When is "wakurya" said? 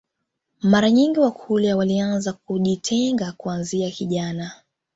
1.19-1.77